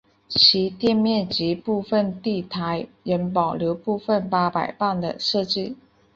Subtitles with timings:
[0.27, 5.77] 其店面及部份地台仍保留部份八佰伴的设计。